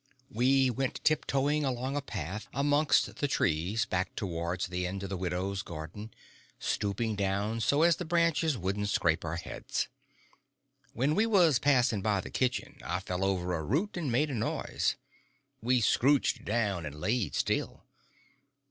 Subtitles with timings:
[0.31, 5.15] We went tiptoeing along a path amongst the trees back towards the end of the
[5.15, 6.11] widow's garden,
[6.57, 9.89] stooping down so as the branches wouldn't scrape our heads.
[10.93, 14.33] When we was passing by the kitchen I fell over a root and made a
[14.33, 14.95] noise.
[15.61, 17.83] We scrouched down and laid still.